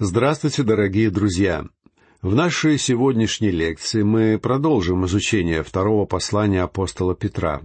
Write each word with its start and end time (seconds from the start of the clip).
Здравствуйте, 0.00 0.62
дорогие 0.62 1.10
друзья! 1.10 1.64
В 2.22 2.32
нашей 2.32 2.78
сегодняшней 2.78 3.50
лекции 3.50 4.02
мы 4.02 4.38
продолжим 4.38 5.04
изучение 5.06 5.64
второго 5.64 6.06
послания 6.06 6.62
апостола 6.62 7.16
Петра. 7.16 7.62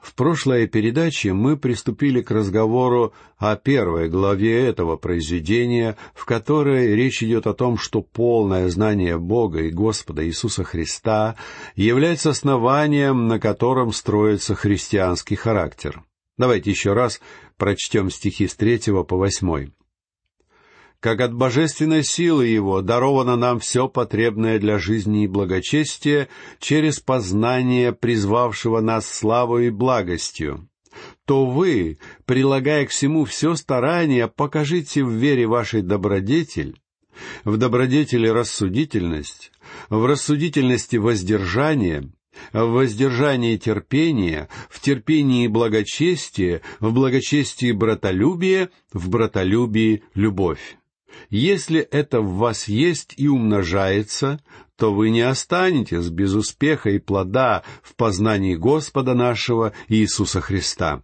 В 0.00 0.16
прошлой 0.16 0.66
передаче 0.66 1.34
мы 1.34 1.56
приступили 1.56 2.22
к 2.22 2.32
разговору 2.32 3.14
о 3.36 3.54
первой 3.54 4.08
главе 4.08 4.66
этого 4.66 4.96
произведения, 4.96 5.96
в 6.12 6.24
которой 6.24 6.96
речь 6.96 7.22
идет 7.22 7.46
о 7.46 7.54
том, 7.54 7.78
что 7.78 8.02
полное 8.02 8.68
знание 8.68 9.16
Бога 9.16 9.60
и 9.60 9.70
Господа 9.70 10.26
Иисуса 10.26 10.64
Христа 10.64 11.36
является 11.76 12.30
основанием, 12.30 13.28
на 13.28 13.38
котором 13.38 13.92
строится 13.92 14.56
христианский 14.56 15.36
характер. 15.36 16.02
Давайте 16.36 16.70
еще 16.70 16.94
раз 16.94 17.20
прочтем 17.56 18.10
стихи 18.10 18.48
с 18.48 18.56
третьего 18.56 19.04
по 19.04 19.16
восьмой 19.16 19.72
как 21.00 21.20
от 21.20 21.32
божественной 21.32 22.02
силы 22.02 22.46
Его 22.46 22.82
даровано 22.82 23.36
нам 23.36 23.60
все 23.60 23.88
потребное 23.88 24.58
для 24.58 24.78
жизни 24.78 25.24
и 25.24 25.28
благочестия 25.28 26.28
через 26.58 26.98
познание 27.00 27.92
призвавшего 27.92 28.80
нас 28.80 29.08
славой 29.08 29.68
и 29.68 29.70
благостью, 29.70 30.68
то 31.24 31.46
вы, 31.46 31.98
прилагая 32.24 32.86
к 32.86 32.90
всему 32.90 33.24
все 33.24 33.54
старание, 33.54 34.28
покажите 34.28 35.04
в 35.04 35.10
вере 35.10 35.46
вашей 35.46 35.82
добродетель, 35.82 36.80
в 37.44 37.56
добродетели 37.56 38.28
рассудительность, 38.28 39.52
в 39.88 40.04
рассудительности 40.04 40.96
воздержание, 40.96 42.10
в 42.52 42.66
воздержании 42.66 43.56
терпение, 43.56 44.48
в 44.68 44.80
терпении 44.80 45.48
благочестие, 45.48 46.62
в 46.80 46.92
благочестии 46.92 47.72
братолюбие, 47.72 48.70
в 48.92 49.08
братолюбии 49.08 50.02
любовь. 50.14 50.77
Если 51.30 51.80
это 51.80 52.20
в 52.20 52.36
вас 52.36 52.68
есть 52.68 53.14
и 53.16 53.28
умножается, 53.28 54.40
то 54.76 54.94
вы 54.94 55.10
не 55.10 55.22
останетесь 55.22 56.08
без 56.08 56.34
успеха 56.34 56.90
и 56.90 56.98
плода 56.98 57.62
в 57.82 57.94
познании 57.96 58.54
Господа 58.54 59.14
нашего 59.14 59.72
Иисуса 59.88 60.40
Христа. 60.40 61.02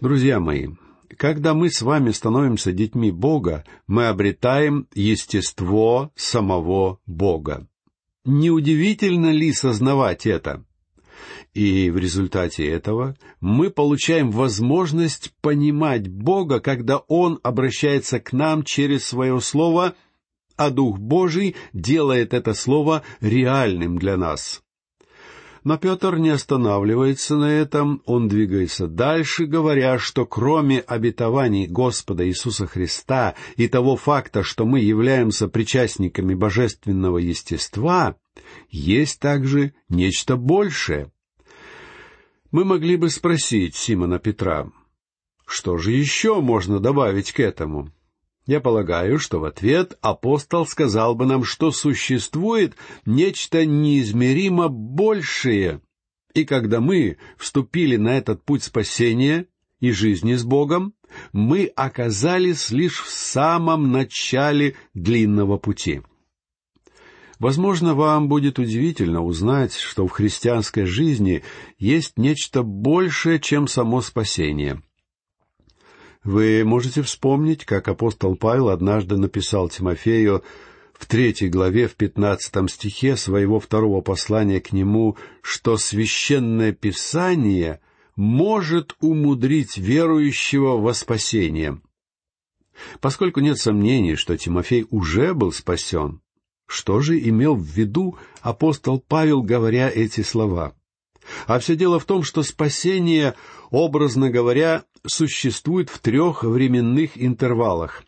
Друзья 0.00 0.40
мои, 0.40 0.68
когда 1.16 1.52
мы 1.52 1.70
с 1.70 1.82
вами 1.82 2.12
становимся 2.12 2.72
детьми 2.72 3.10
Бога, 3.10 3.64
мы 3.86 4.06
обретаем 4.06 4.88
естество 4.94 6.10
самого 6.16 6.98
Бога. 7.06 7.68
Неудивительно 8.24 9.30
ли 9.30 9.52
сознавать 9.52 10.26
это? 10.26 10.64
И 11.54 11.90
в 11.90 11.98
результате 11.98 12.68
этого 12.68 13.16
мы 13.40 13.70
получаем 13.70 14.30
возможность 14.30 15.32
понимать 15.40 16.08
Бога, 16.08 16.60
когда 16.60 16.98
Он 16.98 17.40
обращается 17.42 18.20
к 18.20 18.32
нам 18.32 18.62
через 18.62 19.04
свое 19.04 19.40
Слово, 19.40 19.94
а 20.56 20.70
Дух 20.70 20.98
Божий 20.98 21.56
делает 21.72 22.34
это 22.34 22.54
Слово 22.54 23.02
реальным 23.20 23.98
для 23.98 24.16
нас. 24.16 24.62
Но 25.64 25.76
Петр 25.76 26.16
не 26.16 26.30
останавливается 26.30 27.36
на 27.36 27.52
этом, 27.52 28.02
он 28.06 28.28
двигается 28.28 28.86
дальше, 28.86 29.44
говоря, 29.44 29.98
что 29.98 30.24
кроме 30.24 30.80
обетований 30.80 31.66
Господа 31.66 32.26
Иисуса 32.26 32.66
Христа 32.66 33.34
и 33.56 33.68
того 33.68 33.96
факта, 33.96 34.42
что 34.42 34.64
мы 34.64 34.80
являемся 34.80 35.48
причастниками 35.48 36.34
божественного 36.34 37.18
естества, 37.18 38.16
есть 38.70 39.20
также 39.20 39.74
нечто 39.90 40.36
большее. 40.36 41.10
Мы 42.50 42.64
могли 42.64 42.96
бы 42.96 43.10
спросить 43.10 43.76
Симона 43.76 44.18
Петра, 44.18 44.70
что 45.46 45.78
же 45.78 45.92
еще 45.92 46.40
можно 46.40 46.80
добавить 46.80 47.32
к 47.32 47.38
этому? 47.38 47.92
Я 48.44 48.60
полагаю, 48.60 49.20
что 49.20 49.38
в 49.38 49.44
ответ 49.44 49.96
апостол 50.00 50.66
сказал 50.66 51.14
бы 51.14 51.26
нам, 51.26 51.44
что 51.44 51.70
существует 51.70 52.74
нечто 53.06 53.64
неизмеримо 53.64 54.68
большее. 54.68 55.80
И 56.34 56.44
когда 56.44 56.80
мы 56.80 57.18
вступили 57.36 57.96
на 57.96 58.16
этот 58.16 58.44
путь 58.44 58.64
спасения 58.64 59.46
и 59.78 59.92
жизни 59.92 60.34
с 60.34 60.42
Богом, 60.42 60.94
мы 61.32 61.66
оказались 61.76 62.70
лишь 62.70 63.00
в 63.00 63.10
самом 63.10 63.92
начале 63.92 64.74
длинного 64.94 65.56
пути. 65.56 66.02
Возможно, 67.40 67.94
вам 67.94 68.28
будет 68.28 68.58
удивительно 68.58 69.24
узнать, 69.24 69.74
что 69.74 70.06
в 70.06 70.10
христианской 70.10 70.84
жизни 70.84 71.42
есть 71.78 72.18
нечто 72.18 72.62
большее, 72.62 73.40
чем 73.40 73.66
само 73.66 74.02
спасение. 74.02 74.82
Вы 76.22 76.64
можете 76.66 77.00
вспомнить, 77.00 77.64
как 77.64 77.88
апостол 77.88 78.36
Павел 78.36 78.68
однажды 78.68 79.16
написал 79.16 79.70
Тимофею 79.70 80.44
в 80.92 81.06
третьей 81.06 81.48
главе, 81.48 81.88
в 81.88 81.96
пятнадцатом 81.96 82.68
стихе 82.68 83.16
своего 83.16 83.58
второго 83.58 84.02
послания 84.02 84.60
к 84.60 84.72
нему, 84.72 85.16
что 85.40 85.78
священное 85.78 86.72
писание 86.72 87.80
может 88.16 88.94
умудрить 89.00 89.78
верующего 89.78 90.76
во 90.76 90.92
спасение. 90.92 91.80
Поскольку 93.00 93.40
нет 93.40 93.58
сомнений, 93.58 94.16
что 94.16 94.36
Тимофей 94.36 94.86
уже 94.90 95.32
был 95.32 95.52
спасен, 95.52 96.20
что 96.70 97.00
же 97.00 97.18
имел 97.18 97.56
в 97.56 97.64
виду 97.64 98.16
апостол 98.42 99.00
Павел, 99.00 99.42
говоря 99.42 99.90
эти 99.92 100.20
слова? 100.20 100.72
А 101.48 101.58
все 101.58 101.74
дело 101.74 101.98
в 101.98 102.04
том, 102.04 102.22
что 102.22 102.44
спасение, 102.44 103.34
образно 103.70 104.30
говоря, 104.30 104.84
существует 105.04 105.90
в 105.90 105.98
трех 105.98 106.44
временных 106.44 107.10
интервалах. 107.16 108.04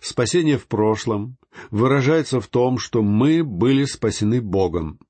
Спасение 0.00 0.58
в 0.58 0.68
прошлом 0.68 1.36
выражается 1.72 2.40
в 2.40 2.46
том, 2.46 2.78
что 2.78 3.02
мы 3.02 3.42
были 3.42 3.84
спасены 3.84 4.40
Богом. 4.40 5.00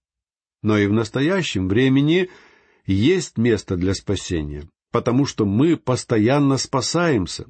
Но 0.63 0.79
и 0.79 0.87
в 0.87 0.95
настоящем 0.95 1.69
времени 1.69 2.31
есть 2.87 3.37
место 3.37 3.77
для 3.77 3.93
спасения, 3.93 4.67
потому 4.91 5.27
что 5.27 5.45
мы 5.45 5.77
постоянно 5.77 6.57
спасаемся. 6.57 7.45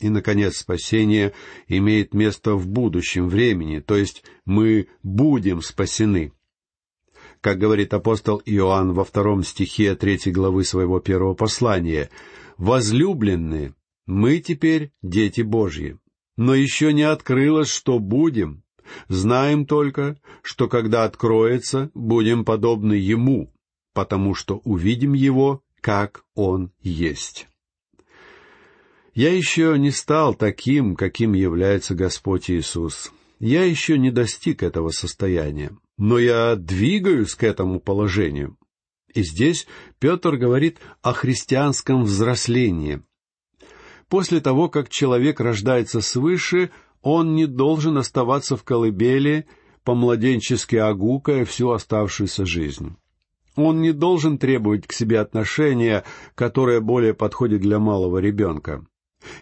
И, 0.00 0.08
наконец, 0.10 0.58
спасение 0.58 1.32
имеет 1.66 2.14
место 2.14 2.54
в 2.54 2.68
будущем 2.68 3.28
времени, 3.28 3.80
то 3.80 3.96
есть 3.96 4.24
мы 4.44 4.88
будем 5.02 5.60
спасены. 5.60 6.32
Как 7.40 7.58
говорит 7.58 7.92
апостол 7.94 8.40
Иоанн 8.44 8.92
во 8.92 9.04
втором 9.04 9.42
стихе 9.42 9.94
третьей 9.96 10.32
главы 10.32 10.64
своего 10.64 11.00
первого 11.00 11.34
послания, 11.34 12.10
«Возлюбленные, 12.56 13.74
мы 14.06 14.38
теперь 14.38 14.92
дети 15.02 15.42
Божьи, 15.42 15.98
но 16.36 16.54
еще 16.54 16.92
не 16.92 17.02
открылось, 17.02 17.68
что 17.68 17.98
будем. 17.98 18.62
Знаем 19.08 19.66
только, 19.66 20.18
что 20.42 20.68
когда 20.68 21.04
откроется, 21.04 21.90
будем 21.94 22.44
подобны 22.44 22.94
Ему, 22.94 23.52
потому 23.94 24.34
что 24.34 24.60
увидим 24.64 25.12
Его, 25.12 25.62
как 25.80 26.24
Он 26.34 26.72
есть». 26.80 27.48
Я 29.18 29.34
еще 29.36 29.76
не 29.76 29.90
стал 29.90 30.32
таким, 30.32 30.94
каким 30.94 31.32
является 31.32 31.96
Господь 31.96 32.48
Иисус. 32.48 33.12
Я 33.40 33.64
еще 33.64 33.98
не 33.98 34.12
достиг 34.12 34.62
этого 34.62 34.90
состояния, 34.90 35.72
но 35.96 36.20
я 36.20 36.54
двигаюсь 36.54 37.34
к 37.34 37.42
этому 37.42 37.80
положению. 37.80 38.56
И 39.12 39.24
здесь 39.24 39.66
Петр 39.98 40.36
говорит 40.36 40.78
о 41.02 41.14
христианском 41.14 42.04
взрослении. 42.04 43.02
После 44.08 44.40
того, 44.40 44.68
как 44.68 44.88
человек 44.88 45.40
рождается 45.40 46.00
свыше, 46.00 46.70
он 47.02 47.34
не 47.34 47.46
должен 47.46 47.98
оставаться 47.98 48.56
в 48.56 48.62
колыбели, 48.62 49.48
по-младенчески 49.82 50.76
огукая 50.76 51.44
всю 51.44 51.70
оставшуюся 51.70 52.46
жизнь. 52.46 52.94
Он 53.56 53.80
не 53.80 53.90
должен 53.90 54.38
требовать 54.38 54.86
к 54.86 54.92
себе 54.92 55.18
отношения, 55.18 56.04
которое 56.36 56.80
более 56.80 57.14
подходит 57.14 57.62
для 57.62 57.80
малого 57.80 58.18
ребенка. 58.18 58.86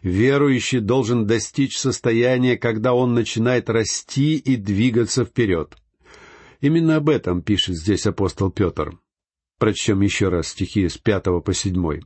Верующий 0.03 0.81
должен 0.81 1.27
достичь 1.27 1.79
состояния, 1.79 2.57
когда 2.57 2.95
он 2.95 3.15
начинает 3.15 3.71
расти 3.71 4.37
и 4.37 4.57
двигаться 4.57 5.25
вперед. 5.25 5.77
Именно 6.61 6.97
об 6.97 7.09
этом 7.09 7.43
пишет 7.43 7.77
здесь 7.77 8.07
апостол 8.07 8.51
Петр. 8.51 8.99
Прочтем 9.59 10.01
еще 10.01 10.29
раз 10.29 10.49
стихи 10.49 10.89
с 10.89 10.99
пятого 10.99 11.41
по 11.41 11.55
седьмой. 11.55 12.03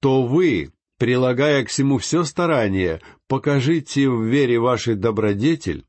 «То 0.00 0.24
вы, 0.24 0.72
прилагая 0.98 1.64
к 1.64 1.68
всему 1.68 1.98
все 1.98 2.24
старание, 2.24 3.00
покажите 3.26 4.08
в 4.08 4.22
вере 4.22 4.58
вашей 4.58 4.94
добродетель, 4.94 5.84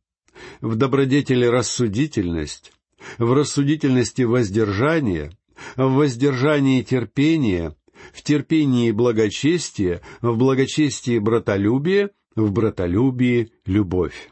в 0.62 0.75
добродетели 0.75 1.45
рассудительность, 1.45 2.71
в 3.18 3.33
рассудительности 3.33 4.24
воздержание, 4.24 5.31
в 5.75 5.94
воздержании 5.94 6.81
терпение, 6.81 7.75
в 8.13 8.22
терпении 8.24 8.92
благочестие, 8.92 10.01
в 10.22 10.38
благочестии 10.38 11.19
братолюбие, 11.19 12.12
в 12.36 12.51
братолюбии 12.51 13.51
любовь. 13.66 14.30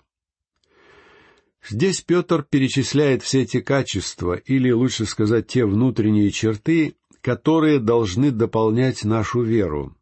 Здесь 1.69 2.01
Петр 2.01 2.43
перечисляет 2.43 3.23
все 3.23 3.41
эти 3.41 3.59
качества, 3.59 4.33
или 4.33 4.71
лучше 4.71 5.05
сказать, 5.05 5.47
те 5.47 5.65
внутренние 5.65 6.31
черты, 6.31 6.95
которые 7.21 7.79
должны 7.79 8.31
дополнять 8.31 9.03
нашу 9.03 9.41
веру. 9.41 9.95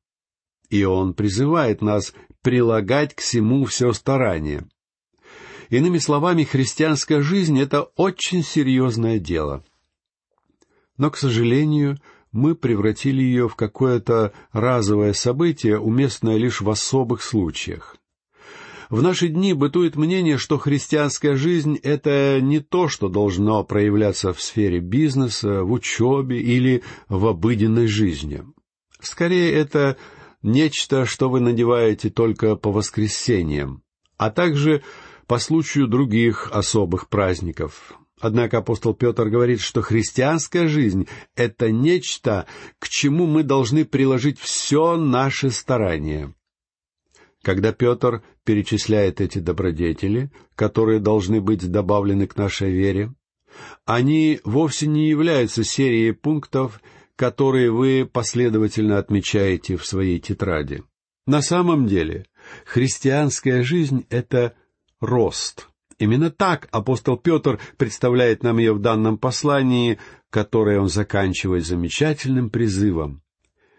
И 0.70 0.84
он 0.84 1.14
призывает 1.14 1.82
нас 1.82 2.14
прилагать 2.42 3.16
к 3.16 3.22
всему 3.22 3.66
все 3.66 3.94
старание. 3.94 4.68
Иными 5.70 5.98
словами, 5.98 6.44
христианская 6.44 7.22
жизнь— 7.22 7.60
это 7.62 7.82
очень 7.96 8.44
серьезное 8.44 9.18
дело. 9.18 9.64
Но, 10.98 11.10
к 11.10 11.18
сожалению, 11.18 11.98
мы 12.36 12.54
превратили 12.54 13.22
ее 13.24 13.48
в 13.48 13.56
какое-то 13.56 14.34
разовое 14.52 15.14
событие, 15.14 15.80
уместное 15.80 16.36
лишь 16.36 16.60
в 16.60 16.70
особых 16.70 17.24
случаях. 17.24 17.96
В 18.90 19.02
наши 19.02 19.30
дни 19.30 19.54
бытует 19.54 19.96
мнение, 19.96 20.38
что 20.38 20.58
христианская 20.58 21.38
жизнь— 21.38 21.80
это 21.84 22.40
не 22.42 22.60
то, 22.60 22.90
что 22.90 23.08
должно 23.08 23.64
проявляться 23.64 24.34
в 24.34 24.42
сфере 24.42 24.80
бизнеса, 24.80 25.64
в 25.64 25.72
учебе 25.72 26.38
или 26.42 26.84
в 27.08 27.26
обыденной 27.26 27.88
жизни. 27.88 28.44
Скорее, 29.00 29.54
это 29.54 29.96
нечто, 30.44 31.06
что 31.06 31.30
вы 31.30 31.40
надеваете 31.40 32.10
только 32.10 32.58
по 32.58 32.70
воскресеньям, 32.70 33.82
а 34.18 34.30
также 34.30 34.84
по 35.26 35.40
случаю 35.40 35.88
других 35.88 36.50
особых 36.52 37.08
праздников. 37.08 37.98
Однако 38.20 38.60
апостол 38.60 38.94
Петр 38.94 39.28
говорит, 39.28 39.60
что 39.60 39.82
христианская 39.82 40.68
жизнь— 40.68 41.08
это 41.36 41.72
нечто, 41.72 42.48
к 42.80 42.88
чему 42.88 43.28
мы 43.28 43.44
должны 43.44 43.84
приложить 43.84 44.40
все 44.40 44.96
наше 44.96 45.52
старание. 45.52 46.34
Когда 47.42 47.74
Петр 47.74 48.24
перечисляет 48.44 49.22
эти 49.22 49.40
добродетели, 49.40 50.32
которые 50.56 51.00
должны 51.00 51.42
быть 51.42 51.70
добавлены 51.70 52.26
к 52.26 52.38
нашей 52.38 52.72
вере, 52.72 53.14
они 53.86 54.40
вовсе 54.44 54.88
не 54.88 55.10
являются 55.10 55.64
серией 55.64 56.14
пунктов, 56.14 56.82
которые 57.16 57.72
вы 57.72 58.10
последовательно 58.12 58.98
отмечаете 58.98 59.78
в 59.78 59.86
своей 59.86 60.20
тетради. 60.20 60.84
На 61.28 61.42
самом 61.42 61.88
деле, 61.88 62.26
христианская 62.66 63.64
жизнь— 63.64 64.06
это 64.10 64.56
рост. 65.00 65.70
Именно 65.98 66.30
так 66.30 66.68
апостол 66.72 67.18
Петр 67.18 67.60
представляет 67.78 68.44
нам 68.44 68.58
ее 68.58 68.74
в 68.74 68.80
данном 68.80 69.18
послании, 69.18 69.98
которое 70.30 70.80
он 70.80 70.90
заканчивает 70.90 71.66
замечательным 71.66 72.50
призывом. 72.50 73.22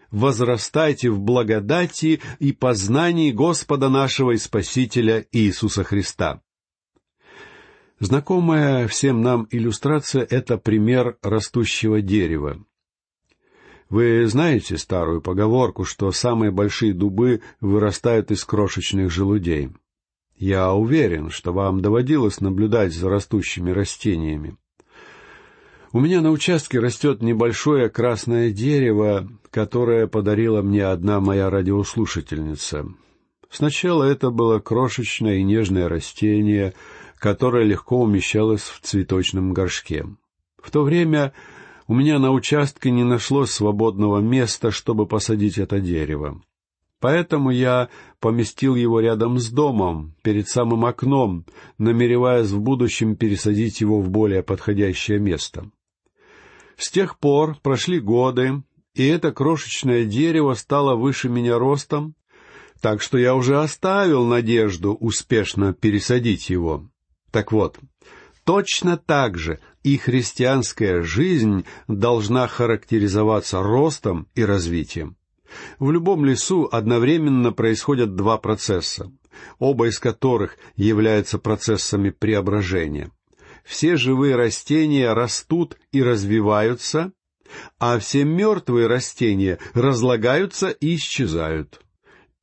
«Возрастайте 0.09 1.09
в 1.09 1.19
благодати 1.19 2.21
и 2.39 2.53
познании 2.53 3.31
Господа 3.31 3.89
нашего 3.89 4.31
и 4.31 4.37
Спасителя 4.37 5.25
Иисуса 5.31 5.83
Христа». 5.83 6.41
Знакомая 7.99 8.87
всем 8.87 9.21
нам 9.21 9.47
иллюстрация— 9.49 10.25
это 10.29 10.57
пример 10.57 11.17
растущего 11.23 12.01
дерева. 12.01 12.63
Вы 13.89 14.27
знаете 14.27 14.77
старую 14.77 15.21
поговорку, 15.21 15.83
что 15.83 16.11
самые 16.11 16.51
большие 16.51 16.93
дубы 16.93 17.41
вырастают 17.59 18.31
из 18.31 18.43
крошечных 18.45 19.11
желудей. 19.11 19.71
Я 20.37 20.71
уверен, 20.73 21.31
что 21.31 21.51
вам 21.51 21.81
доводилось 21.81 22.41
наблюдать 22.41 22.93
за 22.93 23.09
растущими 23.09 23.71
растениями. 23.71 24.55
У 25.93 25.99
меня 25.99 26.21
на 26.21 26.29
участке 26.31 26.79
растет 26.79 27.23
небольшое 27.23 27.89
красное 27.89 28.51
дерево, 28.51 29.27
которое 29.49 30.05
подарила 30.05 30.61
мне 30.61 30.85
одна 30.85 31.19
моя 31.19 31.49
радиослушательница. 31.49 32.85
Сначала 33.49 34.03
это 34.03 34.29
было 34.29 34.59
крошечное 34.59 35.37
и 35.37 35.43
нежное 35.43 35.89
растение, 35.89 36.73
которое 37.17 37.63
легко 37.63 38.01
умещалось 38.01 38.61
в 38.61 38.81
цветочном 38.81 39.53
горшке. 39.53 40.05
В 40.61 40.69
то 40.69 40.83
время 40.83 41.33
у 41.87 41.95
меня 41.95 42.19
на 42.19 42.31
участке 42.31 42.91
не 42.91 43.03
нашлось 43.03 43.51
свободного 43.51 44.19
места, 44.19 44.69
чтобы 44.69 45.07
посадить 45.07 45.57
это 45.57 45.79
дерево. 45.79 46.41
Поэтому 46.99 47.51
я 47.51 47.89
поместил 48.19 48.75
его 48.75 48.99
рядом 48.99 49.39
с 49.39 49.49
домом, 49.49 50.15
перед 50.23 50.47
самым 50.47 50.85
окном, 50.85 51.45
намереваясь 51.77 52.49
в 52.49 52.59
будущем 52.59 53.15
пересадить 53.15 53.81
его 53.81 54.01
в 54.01 54.09
более 54.09 54.41
подходящее 54.41 55.19
место. 55.19 55.69
С 56.75 56.89
тех 56.89 57.19
пор 57.19 57.57
прошли 57.61 57.99
годы, 57.99 58.63
и 58.95 59.05
это 59.05 59.31
крошечное 59.31 60.05
дерево 60.05 60.55
стало 60.55 60.95
выше 60.95 61.29
меня 61.29 61.59
ростом, 61.59 62.15
так 62.81 63.01
что 63.01 63.17
я 63.17 63.35
уже 63.35 63.59
оставил 63.59 64.25
надежду 64.25 64.93
успешно 64.93 65.73
пересадить 65.73 66.49
его. 66.49 66.87
Так 67.31 67.51
вот, 67.51 67.77
точно 68.43 68.97
так 68.97 69.37
же 69.37 69.59
и 69.83 69.97
христианская 69.97 71.01
жизнь 71.03 71.65
должна 71.87 72.47
характеризоваться 72.47 73.61
ростом 73.61 74.27
и 74.33 74.43
развитием. 74.43 75.15
В 75.79 75.91
любом 75.91 76.25
лесу 76.25 76.67
одновременно 76.71 77.51
происходят 77.51 78.15
два 78.15 78.37
процесса, 78.37 79.11
оба 79.59 79.87
из 79.87 79.99
которых 79.99 80.57
являются 80.75 81.39
процессами 81.39 82.09
преображения. 82.09 83.11
Все 83.63 83.97
живые 83.97 84.35
растения 84.35 85.11
растут 85.13 85.77
и 85.91 86.01
развиваются, 86.01 87.11
а 87.79 87.99
все 87.99 88.23
мертвые 88.23 88.87
растения 88.87 89.59
разлагаются 89.73 90.69
и 90.69 90.95
исчезают. 90.95 91.81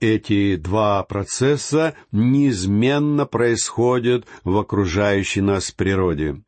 Эти 0.01 0.57
два 0.57 1.03
процесса 1.05 1.95
неизменно 2.13 3.27
происходят 3.27 4.27
в 4.43 4.57
окружающей 4.59 5.41
нас 5.41 5.71
природе. 5.71 6.43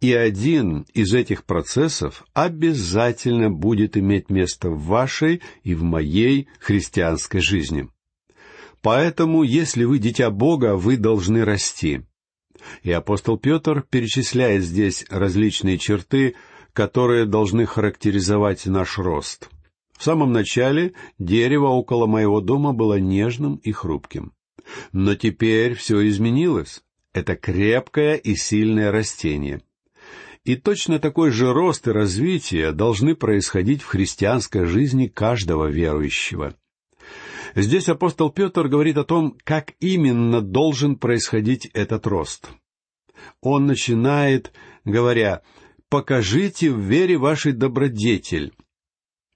И 0.00 0.12
один 0.12 0.86
из 0.94 1.12
этих 1.12 1.44
процессов 1.44 2.24
обязательно 2.32 3.50
будет 3.50 3.96
иметь 3.96 4.30
место 4.30 4.70
в 4.70 4.84
вашей 4.84 5.42
и 5.64 5.74
в 5.74 5.82
моей 5.82 6.48
христианской 6.60 7.40
жизни. 7.40 7.88
Поэтому, 8.80 9.42
если 9.42 9.82
вы 9.82 9.98
дитя 9.98 10.30
Бога, 10.30 10.76
вы 10.76 10.96
должны 10.96 11.44
расти. 11.44 12.02
И 12.84 12.92
апостол 12.92 13.38
Петр 13.38 13.82
перечисляет 13.82 14.62
здесь 14.62 15.04
различные 15.10 15.78
черты, 15.78 16.36
которые 16.72 17.24
должны 17.24 17.66
характеризовать 17.66 18.66
наш 18.66 18.98
рост. 18.98 19.48
В 19.96 20.04
самом 20.04 20.32
начале 20.32 20.92
дерево 21.18 21.68
около 21.68 22.06
моего 22.06 22.40
дома 22.40 22.72
было 22.72 23.00
нежным 23.00 23.56
и 23.56 23.72
хрупким. 23.72 24.32
Но 24.92 25.16
теперь 25.16 25.74
все 25.74 26.06
изменилось. 26.06 26.82
Это 27.12 27.34
крепкое 27.34 28.14
и 28.14 28.36
сильное 28.36 28.92
растение. 28.92 29.60
И 30.48 30.56
точно 30.56 30.98
такой 30.98 31.30
же 31.30 31.52
рост 31.52 31.86
и 31.88 31.90
развитие 31.90 32.72
должны 32.72 33.14
происходить 33.14 33.82
в 33.82 33.86
христианской 33.86 34.64
жизни 34.64 35.06
каждого 35.06 35.66
верующего. 35.66 36.54
Здесь 37.54 37.90
апостол 37.90 38.30
Петр 38.30 38.66
говорит 38.66 38.96
о 38.96 39.04
том, 39.04 39.36
как 39.44 39.74
именно 39.78 40.40
должен 40.40 40.96
происходить 40.96 41.66
этот 41.74 42.06
рост. 42.06 42.48
Он 43.42 43.66
начинает, 43.66 44.54
говоря, 44.86 45.42
«покажите 45.90 46.70
в 46.70 46.78
вере 46.78 47.18
вашей 47.18 47.52
добродетель». 47.52 48.54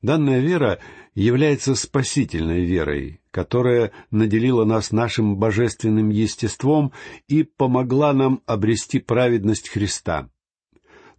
Данная 0.00 0.40
вера 0.40 0.78
является 1.14 1.74
спасительной 1.74 2.64
верой, 2.64 3.20
которая 3.30 3.92
наделила 4.10 4.64
нас 4.64 4.92
нашим 4.92 5.36
божественным 5.36 6.08
естеством 6.08 6.94
и 7.28 7.42
помогла 7.42 8.14
нам 8.14 8.42
обрести 8.46 8.98
праведность 8.98 9.68
Христа. 9.68 10.30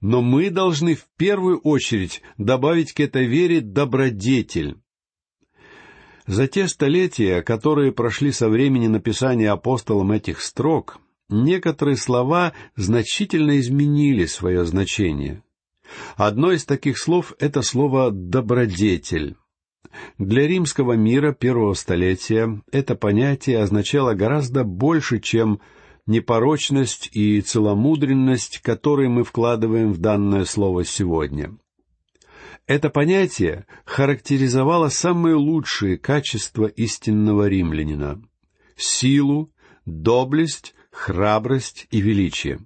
Но 0.04 0.22
мы 0.22 0.50
должны 0.50 0.96
в 0.96 1.06
первую 1.16 1.60
очередь 1.60 2.22
добавить 2.38 2.92
к 2.92 3.00
этой 3.00 3.26
вере 3.26 3.62
добродетель. 3.62 4.76
За 6.28 6.46
те 6.46 6.68
столетия, 6.68 7.42
которые 7.42 7.94
прошли 7.94 8.34
со 8.34 8.50
времени 8.50 8.88
написания 8.88 9.50
апостолом 9.50 10.12
этих 10.12 10.42
строк, 10.42 11.00
некоторые 11.30 11.96
слова 11.96 12.52
значительно 12.76 13.58
изменили 13.62 14.26
свое 14.26 14.66
значение. 14.66 15.42
Одно 16.18 16.52
из 16.52 16.66
таких 16.66 16.98
слов— 16.98 17.34
это 17.40 17.62
слово 17.62 18.12
«добродетель». 18.12 19.38
Для 20.18 20.46
римского 20.46 20.94
мира 20.94 21.32
первого 21.32 21.76
столетия 21.76 22.62
это 22.74 22.96
понятие 22.96 23.60
означало 23.60 24.16
гораздо 24.16 24.66
больше, 24.66 25.22
чем 25.22 25.62
непорочность 26.06 27.10
и 27.14 27.42
целомудренность, 27.42 28.60
которые 28.60 29.10
мы 29.10 29.24
вкладываем 29.24 29.94
в 29.94 29.98
данное 29.98 30.46
слово 30.46 30.86
сегодня. 30.86 31.58
Это 32.66 32.90
понятие 32.90 33.66
характеризовало 33.86 34.90
самые 34.90 35.36
лучшие 35.36 35.98
качества 35.98 36.66
истинного 36.68 37.48
римлянина— 37.48 38.22
силу, 38.78 39.52
доблесть, 39.86 40.74
храбрость 40.92 41.88
и 41.92 42.00
величие. 42.00 42.60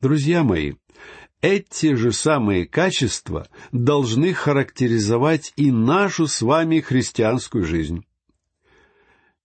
Друзья 0.00 0.42
мои, 0.42 0.74
эти 1.40 1.94
же 1.94 2.12
самые 2.12 2.66
качества 2.66 3.48
должны 3.72 4.32
характеризовать 4.34 5.52
и 5.56 5.70
нашу 5.70 6.26
с 6.26 6.42
вами 6.42 6.80
христианскую 6.80 7.64
жизнь. 7.64 8.04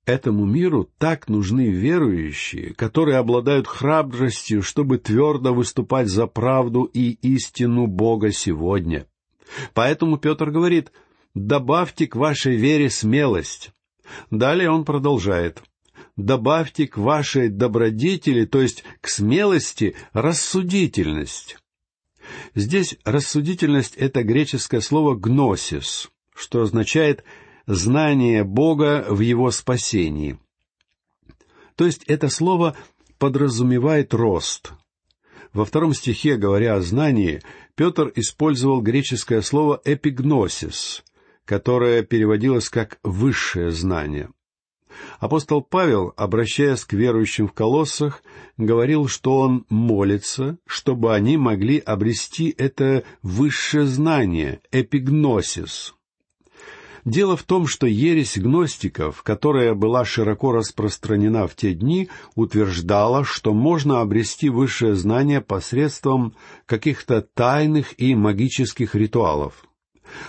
Этому 0.05 0.45
миру 0.45 0.87
так 0.99 1.27
нужны 1.29 1.69
верующие, 1.69 2.75
которые 2.75 3.17
обладают 3.17 3.65
храбростью, 3.65 4.61
чтобы 4.61 4.99
твердо 4.99 5.51
выступать 5.53 6.09
за 6.09 6.27
правду 6.27 6.83
и 6.83 7.17
истину 7.21 7.87
Бога 7.87 8.31
сегодня. 8.31 9.07
Поэтому 9.73 10.17
Петр 10.17 10.51
говорит, 10.51 10.91
добавьте 11.33 12.05
к 12.05 12.15
вашей 12.15 12.55
вере 12.55 12.91
смелость. 12.91 13.71
Далее 14.29 14.69
он 14.69 14.85
продолжает, 14.85 15.63
добавьте 16.15 16.87
к 16.87 16.97
вашей 16.97 17.49
добродетели, 17.49 18.45
то 18.45 18.61
есть 18.61 18.83
к 19.01 19.07
смелости, 19.07 19.95
рассудительность. 20.13 21.57
Здесь 22.53 22.97
рассудительность— 23.03 23.95
это 23.97 24.21
греческое 24.23 24.81
слово 24.81 25.15
«гносис», 25.15 26.09
что 26.35 26.61
означает 26.61 27.23
«знание 27.67 28.43
Бога 28.43 29.05
в 29.09 29.19
Его 29.19 29.51
спасении». 29.51 30.39
То 31.75 31.85
есть 31.85 32.03
это 32.07 32.29
слово 32.29 32.75
подразумевает 33.17 34.13
рост. 34.13 34.73
Во 35.53 35.65
втором 35.65 35.93
стихе, 35.93 36.35
говоря 36.35 36.75
о 36.75 36.81
знании, 36.81 37.41
Петр 37.75 38.11
использовал 38.15 38.81
греческое 38.81 39.41
слово 39.41 39.81
«эпигносис», 39.85 41.03
которое 41.45 42.03
переводилось 42.03 42.69
как 42.69 42.99
«высшее 43.03 43.71
знание». 43.71 44.29
Апостол 45.19 45.61
Павел, 45.61 46.13
обращаясь 46.15 46.85
к 46.85 46.93
верующим 46.93 47.47
в 47.47 47.53
колоссах, 47.53 48.23
говорил, 48.57 49.07
что 49.07 49.39
он 49.39 49.65
молится, 49.69 50.57
чтобы 50.65 51.13
они 51.13 51.37
могли 51.37 51.79
обрести 51.79 52.53
это 52.57 53.03
высшее 53.21 53.85
знание, 53.85 54.61
эпигносис. 54.71 55.95
Дело 57.05 57.37
в 57.37 57.43
том, 57.43 57.67
что 57.67 57.85
ересь 57.85 58.35
гностиков, 58.35 59.21
которая 59.21 59.75
была 59.75 60.05
широко 60.05 60.51
распространена 60.51 61.47
в 61.47 61.55
те 61.55 61.75
дни, 61.75 62.09
утверждала, 62.33 63.23
что 63.23 63.53
можно 63.53 64.01
обрести 64.01 64.49
высшее 64.49 64.95
знание 64.95 65.39
посредством 65.39 66.35
каких-то 66.65 67.21
тайных 67.21 67.93
и 67.99 68.15
магических 68.15 68.95
ритуалов. 68.95 69.65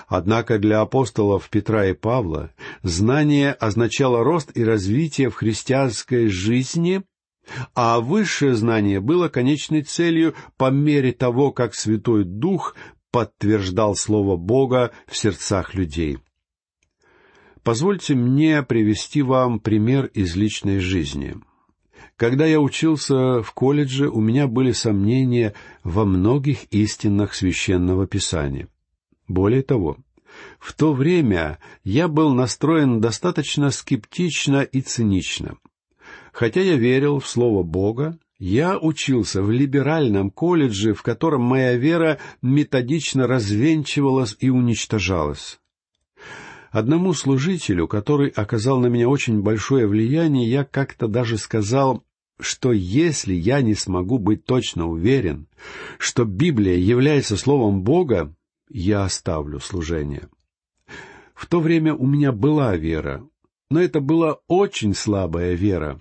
Однако 0.06 0.58
для 0.58 0.82
апостолов 0.82 1.48
Петра 1.48 1.86
и 1.86 1.94
Павла 1.94 2.52
знание 2.82 3.52
означало 3.52 4.22
рост 4.22 4.50
и 4.54 4.62
развитие 4.62 5.30
в 5.30 5.34
христианской 5.34 6.28
жизни, 6.28 7.02
а 7.74 8.00
высшее 8.00 8.54
знание 8.54 9.00
было 9.00 9.28
конечной 9.28 9.80
целью 9.80 10.34
по 10.58 10.70
мере 10.70 11.12
того, 11.12 11.52
как 11.52 11.74
Святой 11.74 12.24
Дух 12.24 12.74
подтверждал 13.10 13.94
Слово 13.96 14.36
Бога 14.36 14.90
в 15.06 15.16
сердцах 15.16 15.74
людей. 15.74 16.18
Позвольте 17.66 18.14
мне 18.14 18.62
привести 18.62 19.22
вам 19.22 19.58
пример 19.58 20.06
из 20.14 20.36
личной 20.36 20.78
жизни. 20.78 21.34
Когда 22.16 22.46
я 22.46 22.60
учился 22.60 23.42
в 23.42 23.52
колледже, 23.54 24.08
у 24.08 24.20
меня 24.20 24.46
были 24.46 24.70
сомнения 24.70 25.52
во 25.82 26.04
многих 26.04 26.72
истинах 26.72 27.34
священного 27.34 28.06
писания. 28.06 28.68
Более 29.26 29.62
того, 29.62 29.96
в 30.60 30.74
то 30.74 30.92
время 30.92 31.58
я 31.82 32.06
был 32.06 32.32
настроен 32.32 33.00
достаточно 33.00 33.72
скептично 33.72 34.62
и 34.62 34.80
цинично. 34.80 35.56
Хотя 36.32 36.60
я 36.60 36.76
верил 36.76 37.18
в 37.18 37.26
Слово 37.26 37.64
Бога, 37.64 38.16
я 38.38 38.78
учился 38.78 39.42
в 39.42 39.50
либеральном 39.50 40.30
колледже, 40.30 40.94
в 40.94 41.02
котором 41.02 41.42
моя 41.42 41.74
вера 41.74 42.20
методично 42.42 43.26
развенчивалась 43.26 44.36
и 44.38 44.50
уничтожалась. 44.50 45.58
Одному 46.76 47.14
служителю, 47.14 47.88
который 47.88 48.28
оказал 48.28 48.80
на 48.80 48.88
меня 48.88 49.08
очень 49.08 49.40
большое 49.40 49.86
влияние, 49.86 50.50
я 50.50 50.62
как-то 50.62 51.08
даже 51.08 51.38
сказал, 51.38 52.04
что 52.38 52.70
если 52.70 53.32
я 53.32 53.62
не 53.62 53.74
смогу 53.74 54.18
быть 54.18 54.44
точно 54.44 54.86
уверен, 54.86 55.48
что 55.96 56.26
Библия 56.26 56.76
является 56.76 57.38
Словом 57.38 57.82
Бога, 57.82 58.34
я 58.68 59.04
оставлю 59.04 59.58
служение. 59.58 60.28
В 61.34 61.46
то 61.46 61.60
время 61.60 61.94
у 61.94 62.06
меня 62.06 62.30
была 62.30 62.76
вера, 62.76 63.26
но 63.70 63.80
это 63.80 64.00
была 64.00 64.36
очень 64.46 64.94
слабая 64.94 65.54
вера. 65.54 65.98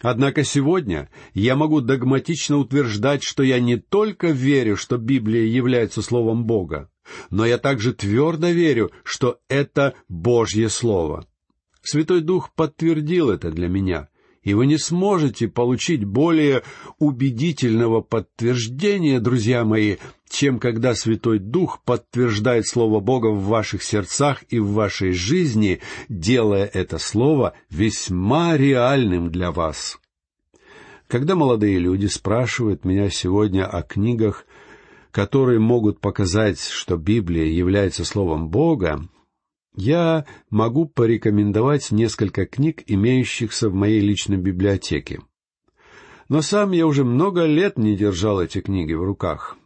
Однако 0.00 0.42
сегодня 0.42 1.10
я 1.34 1.54
могу 1.54 1.82
догматично 1.82 2.56
утверждать, 2.56 3.22
что 3.22 3.42
я 3.42 3.60
не 3.60 3.76
только 3.76 4.28
верю, 4.28 4.74
что 4.78 4.96
Библия 4.96 5.44
является 5.44 6.00
Словом 6.00 6.46
Бога, 6.46 6.88
но 7.30 7.46
я 7.46 7.58
также 7.58 7.92
твердо 7.92 8.50
верю, 8.50 8.90
что 9.04 9.40
это 9.48 9.94
Божье 10.08 10.68
Слово. 10.68 11.26
Святой 11.82 12.20
Дух 12.20 12.52
подтвердил 12.54 13.30
это 13.30 13.50
для 13.50 13.68
меня, 13.68 14.08
и 14.42 14.54
вы 14.54 14.66
не 14.66 14.78
сможете 14.78 15.48
получить 15.48 16.04
более 16.04 16.62
убедительного 16.98 18.00
подтверждения, 18.00 19.20
друзья 19.20 19.64
мои, 19.64 19.96
чем 20.28 20.58
когда 20.58 20.94
Святой 20.94 21.38
Дух 21.38 21.82
подтверждает 21.84 22.66
Слово 22.66 23.00
Бога 23.00 23.28
в 23.28 23.44
ваших 23.44 23.82
сердцах 23.82 24.44
и 24.48 24.58
в 24.58 24.72
вашей 24.72 25.12
жизни, 25.12 25.80
делая 26.08 26.64
это 26.64 26.98
Слово 26.98 27.54
весьма 27.70 28.56
реальным 28.56 29.30
для 29.30 29.52
вас. 29.52 29.98
Когда 31.06 31.34
молодые 31.34 31.78
люди 31.78 32.06
спрашивают 32.06 32.86
меня 32.86 33.10
сегодня 33.10 33.66
о 33.66 33.82
книгах, 33.82 34.46
которые 35.12 35.60
могут 35.60 36.00
показать, 36.00 36.58
что 36.58 36.96
Библия 36.96 37.44
является 37.44 38.04
Словом 38.04 38.48
Бога, 38.48 39.08
я 39.76 40.26
могу 40.50 40.86
порекомендовать 40.86 41.90
несколько 41.90 42.46
книг, 42.46 42.82
имеющихся 42.86 43.68
в 43.68 43.74
моей 43.74 44.00
личной 44.00 44.38
библиотеке. 44.38 45.20
Но 46.28 46.40
сам 46.40 46.72
я 46.72 46.86
уже 46.86 47.04
много 47.04 47.44
лет 47.44 47.78
не 47.78 47.94
держал 47.94 48.40
эти 48.40 48.60
книги 48.62 48.94
в 48.94 49.02
руках. 49.02 49.56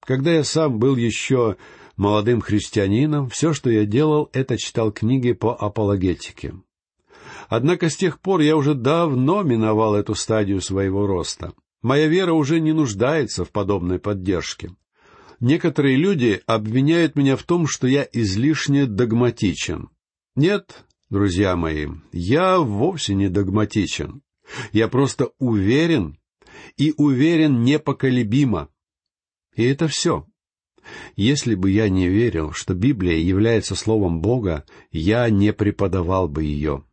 Когда 0.00 0.32
я 0.32 0.44
сам 0.44 0.78
был 0.78 0.96
еще 0.96 1.56
молодым 1.96 2.40
христианином, 2.40 3.28
все, 3.28 3.52
что 3.52 3.70
я 3.70 3.84
делал, 3.86 4.30
это 4.32 4.56
читал 4.56 4.92
книги 4.92 5.32
по 5.32 5.54
апологетике. 5.54 6.54
Однако 7.48 7.88
с 7.88 7.96
тех 7.96 8.20
пор 8.20 8.40
я 8.40 8.56
уже 8.56 8.74
давно 8.74 9.42
миновал 9.42 9.94
эту 9.94 10.14
стадию 10.14 10.60
своего 10.60 11.06
роста. 11.06 11.52
Моя 11.82 12.06
вера 12.06 12.32
уже 12.32 12.60
не 12.60 12.72
нуждается 12.72 13.44
в 13.44 13.50
подобной 13.50 13.98
поддержке. 13.98 14.70
Некоторые 15.44 15.96
люди 15.96 16.40
обвиняют 16.46 17.16
меня 17.16 17.36
в 17.36 17.42
том, 17.42 17.66
что 17.66 17.86
я 17.86 18.08
излишне 18.14 18.86
догматичен. 18.86 19.90
Нет, 20.34 20.86
друзья 21.10 21.54
мои, 21.54 21.86
я 22.12 22.58
вовсе 22.58 23.14
не 23.14 23.28
догматичен. 23.28 24.22
Я 24.72 24.88
просто 24.88 25.32
уверен, 25.38 26.18
и 26.78 26.94
уверен 26.96 27.62
непоколебимо. 27.62 28.70
И 29.54 29.64
это 29.64 29.86
все. 29.86 30.26
Если 31.14 31.54
бы 31.54 31.70
я 31.70 31.90
не 31.90 32.08
верил, 32.08 32.52
что 32.52 32.72
Библия 32.72 33.18
является 33.18 33.74
Словом 33.74 34.22
Бога, 34.22 34.64
я 34.92 35.28
не 35.28 35.52
преподавал 35.52 36.26
бы 36.26 36.44
ее. 36.44 36.86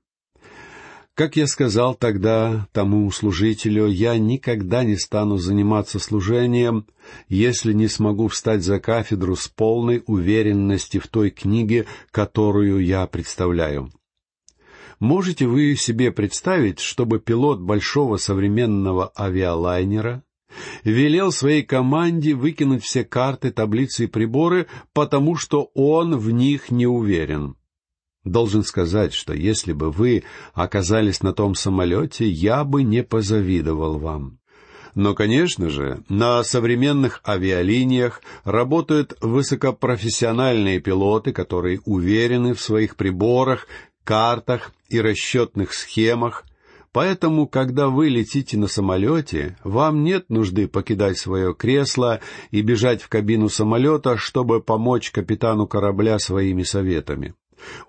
Как 1.14 1.36
я 1.36 1.46
сказал 1.46 1.94
тогда 1.94 2.68
тому 2.72 3.12
служителю, 3.12 3.88
я 3.88 4.18
никогда 4.18 4.84
не 4.86 4.96
стану 4.96 5.38
заниматься 5.38 6.00
служением, 6.00 6.88
если 7.28 7.74
не 7.74 7.88
смогу 7.88 8.30
встать 8.30 8.64
за 8.64 8.80
кафедру 8.80 9.36
с 9.36 9.50
полной 9.50 10.04
уверенности 10.08 11.00
в 11.00 11.08
той 11.08 11.30
книге, 11.30 11.86
которую 12.12 12.84
я 12.84 13.06
представляю. 13.08 13.92
Можете 15.00 15.48
вы 15.48 15.76
себе 15.76 16.12
представить, 16.12 16.80
чтобы 16.80 17.20
пилот 17.20 17.60
большого 17.60 18.16
современного 18.18 19.12
авиалайнера 19.18 20.24
велел 20.84 21.32
своей 21.32 21.64
команде 21.64 22.36
выкинуть 22.36 22.84
все 22.84 23.04
карты, 23.04 23.52
таблицы 23.52 24.06
и 24.06 24.08
приборы, 24.08 24.68
потому 24.94 25.36
что 25.36 25.72
он 25.74 26.18
в 26.18 26.32
них 26.32 26.72
не 26.72 26.88
уверен? 26.88 27.56
Должен 28.24 28.64
сказать, 28.64 29.14
что 29.14 29.34
если 29.34 29.74
бы 29.74 29.92
вы 29.92 30.24
оказались 30.54 31.24
на 31.24 31.34
том 31.34 31.56
самолете, 31.56 32.28
я 32.28 32.64
бы 32.64 32.84
не 32.84 33.04
позавидовал 33.04 33.98
вам. 33.98 34.38
Но, 34.94 35.16
конечно 35.16 35.70
же, 35.70 36.04
на 36.10 36.44
современных 36.44 37.22
авиалиниях 37.26 38.22
работают 38.44 39.18
высокопрофессиональные 39.22 40.80
пилоты, 40.80 41.32
которые 41.32 41.80
уверены 41.86 42.54
в 42.54 42.62
своих 42.62 42.96
приборах, 42.96 43.68
картах 44.04 44.72
и 44.90 45.00
расчетных 45.00 45.74
схемах, 45.74 46.46
Поэтому, 46.94 47.48
когда 47.48 47.88
вы 47.88 48.10
летите 48.10 48.58
на 48.58 48.68
самолете, 48.68 49.58
вам 49.64 50.04
нет 50.04 50.30
нужды 50.30 50.68
покидать 50.68 51.18
свое 51.18 51.54
кресло 51.54 52.20
и 52.52 52.62
бежать 52.62 53.02
в 53.02 53.08
кабину 53.08 53.48
самолета, 53.48 54.18
чтобы 54.18 54.62
помочь 54.62 55.12
капитану 55.12 55.68
корабля 55.68 56.20
своими 56.20 56.64
советами. 56.64 57.34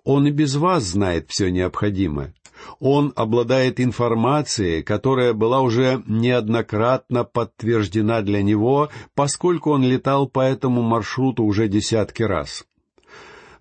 Он 0.05 0.27
и 0.27 0.31
без 0.31 0.57
вас 0.57 0.85
знает 0.85 1.27
все 1.29 1.51
необходимое. 1.51 2.35
Он 2.79 3.13
обладает 3.17 3.81
информацией, 3.81 4.83
которая 4.83 5.33
была 5.33 5.61
уже 5.61 6.03
неоднократно 6.07 7.25
подтверждена 7.25 8.23
для 8.23 8.43
него, 8.43 8.91
поскольку 9.15 9.71
он 9.71 9.83
летал 9.83 10.29
по 10.29 10.41
этому 10.41 10.83
маршруту 10.83 11.45
уже 11.45 11.69
десятки 11.69 12.23
раз. 12.23 12.65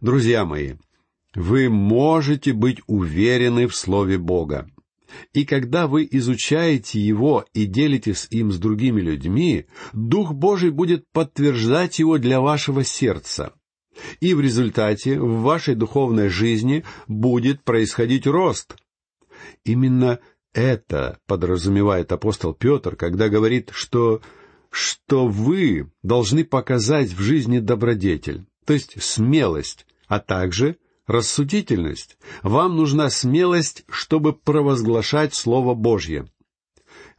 Друзья 0.02 0.46
мои, 0.46 0.74
вы 1.36 1.70
можете 1.70 2.54
быть 2.54 2.82
уверены 2.88 3.68
в 3.68 3.76
Слове 3.76 4.18
Бога. 4.18 4.70
И 5.34 5.46
когда 5.46 5.88
вы 5.88 6.08
изучаете 6.10 7.00
его 7.00 7.46
и 7.54 7.66
делитесь 7.66 8.28
им 8.32 8.52
с 8.52 8.58
другими 8.58 9.02
людьми, 9.02 9.66
Дух 9.94 10.34
Божий 10.34 10.72
будет 10.72 11.06
подтверждать 11.12 12.00
его 12.00 12.18
для 12.18 12.40
вашего 12.40 12.84
сердца. 12.84 13.54
И 14.20 14.34
в 14.34 14.42
результате 14.42 15.20
в 15.20 15.42
вашей 15.42 15.76
духовной 15.76 16.30
жизни 16.30 16.84
будет 17.08 17.64
происходить 17.64 18.28
рост. 18.28 18.76
Именно 19.64 20.20
это 20.54 21.20
подразумевает 21.28 22.12
апостол 22.12 22.54
Петр, 22.54 22.96
когда 22.96 23.30
говорит, 23.30 23.72
что 23.74 24.22
что 24.70 25.28
вы 25.28 25.92
должны 26.02 26.46
показать 26.46 27.12
в 27.12 27.20
жизни 27.22 27.60
добродетель, 27.60 28.46
то 28.66 28.74
есть 28.74 29.02
смелость, 29.04 29.86
а 30.08 30.20
также 30.20 30.78
рассудительность. 31.08 32.18
Вам 32.42 32.78
нужна 32.78 33.10
смелость, 33.10 33.84
чтобы 33.90 34.34
провозглашать 34.34 35.36
Слово 35.36 35.76
Божье. 35.76 36.28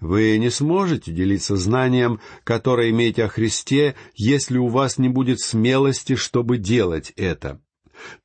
Вы 0.03 0.37
не 0.39 0.51
сможете 0.51 1.13
делиться 1.13 1.55
знанием, 1.55 2.19
которое 2.43 2.91
имеете 2.91 3.23
о 3.23 3.29
Христе, 3.29 3.95
если 4.17 4.59
у 4.59 4.67
вас 4.67 4.99
не 4.99 5.09
будет 5.09 5.39
смелости, 5.39 6.17
чтобы 6.17 6.59
делать 6.59 7.13
это. 7.15 7.61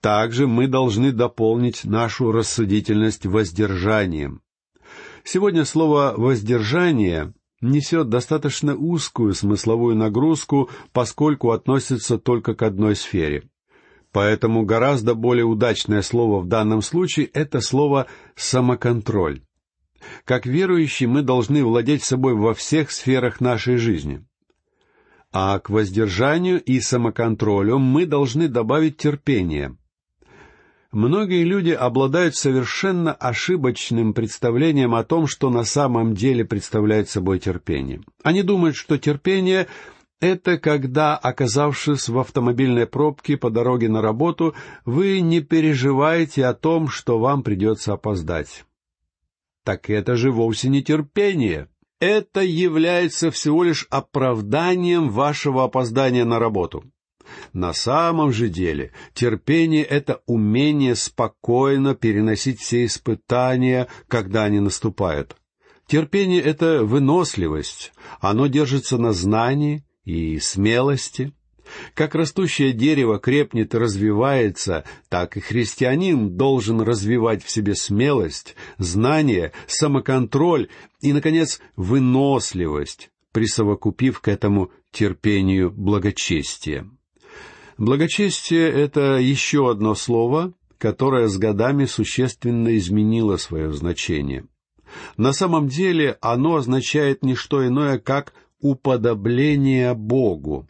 Также 0.02 0.48
мы 0.48 0.66
должны 0.68 1.12
дополнить 1.12 1.86
нашу 1.86 2.32
рассудительность 2.32 3.28
воздержанием. 3.28 4.42
Сегодня 5.24 5.66
слово 5.66 6.16
«воздержание» 6.18 7.36
несет 7.62 8.10
достаточно 8.10 8.76
узкую 8.76 9.36
смысловую 9.36 9.96
нагрузку, 9.96 10.72
поскольку 10.94 11.52
относится 11.52 12.18
только 12.18 12.56
к 12.56 12.64
одной 12.64 12.96
сфере. 12.96 13.52
Поэтому 14.12 14.66
гораздо 14.66 15.14
более 15.14 15.46
удачное 15.46 16.02
слово 16.02 16.40
в 16.40 16.48
данном 16.48 16.82
случае— 16.82 17.28
это 17.34 17.62
слово 17.62 18.08
«самоконтроль». 18.36 19.42
Как 20.26 20.46
верующие 20.46 21.10
мы 21.10 21.22
должны 21.22 21.64
владеть 21.64 22.04
собой 22.04 22.34
во 22.34 22.54
всех 22.54 22.92
сферах 22.92 23.42
нашей 23.42 23.78
жизни. 23.78 24.24
А 25.32 25.60
к 25.60 25.70
воздержанию 25.70 26.62
и 26.62 26.80
самоконтролю 26.80 27.80
мы 27.80 28.06
должны 28.06 28.48
добавить 28.48 28.98
терпение. 28.98 29.76
Многие 30.92 31.44
люди 31.44 31.72
обладают 31.72 32.36
совершенно 32.36 33.14
ошибочным 33.14 34.14
представлением 34.14 34.96
о 34.96 35.04
том, 35.04 35.28
что 35.28 35.50
на 35.50 35.64
самом 35.64 36.16
деле 36.16 36.46
представляет 36.46 37.10
собой 37.10 37.40
терпение. 37.40 38.02
Они 38.24 38.42
думают, 38.42 38.78
что 38.78 38.98
терпение— 38.98 39.68
это 40.22 40.58
когда, 40.58 41.16
оказавшись 41.18 42.10
в 42.10 42.18
автомобильной 42.18 42.88
пробке 42.88 43.38
по 43.38 43.50
дороге 43.50 43.90
на 43.90 44.02
работу, 44.02 44.56
вы 44.86 45.20
не 45.20 45.42
переживаете 45.42 46.46
о 46.46 46.54
том, 46.54 46.88
что 46.88 47.20
вам 47.20 47.44
придется 47.44 47.94
опоздать. 47.94 48.66
Так 49.68 49.90
это 49.90 50.16
же 50.16 50.32
вовсе 50.32 50.70
не 50.70 50.82
терпение. 50.82 51.68
Это 52.00 52.40
является 52.40 53.32
всего 53.32 53.66
лишь 53.66 53.86
оправданием 53.90 55.10
вашего 55.10 55.66
опоздания 55.66 56.24
на 56.24 56.40
работу. 56.40 56.86
На 57.52 57.74
самом 57.74 58.32
же 58.32 58.48
деле 58.48 58.94
терпение— 59.14 59.84
это 59.84 60.22
умение 60.26 60.96
спокойно 60.96 61.96
переносить 61.96 62.62
все 62.62 62.86
испытания, 62.86 63.90
когда 64.08 64.46
они 64.46 64.62
наступают. 64.62 65.36
Терпение— 65.86 66.42
это 66.52 66.86
выносливость, 66.86 67.92
оно 68.22 68.48
держится 68.48 68.98
на 68.98 69.12
знании 69.12 69.86
и 70.06 70.40
смелости. 70.40 71.34
Как 71.94 72.16
растущее 72.16 72.74
дерево 72.74 73.20
крепнет 73.20 73.74
и 73.74 73.78
развивается, 73.78 74.84
так 75.10 75.38
и 75.38 75.40
христианин 75.40 76.38
должен 76.38 76.82
развивать 76.82 77.44
в 77.44 77.50
себе 77.50 77.76
смелость, 77.76 78.56
знание, 78.78 79.52
самоконтроль 79.68 80.70
и, 81.02 81.14
наконец, 81.14 81.60
выносливость, 81.76 83.10
присовокупив 83.32 84.20
к 84.20 84.28
этому 84.28 84.72
терпению 84.92 85.72
благочестие. 85.72 86.90
Благочестие— 87.78 88.70
это 88.74 89.18
еще 89.18 89.70
одно 89.70 89.94
слово, 89.94 90.54
которое 90.78 91.28
с 91.28 91.38
годами 91.38 91.86
существенно 91.86 92.76
изменило 92.78 93.38
свое 93.38 93.72
значение. 93.72 94.46
На 95.18 95.34
самом 95.34 95.68
деле 95.68 96.18
оно 96.22 96.56
означает 96.56 97.24
не 97.24 97.36
что 97.36 97.66
иное, 97.68 98.00
как 98.00 98.34
уподобление 98.60 99.94
Богу. 99.94 100.68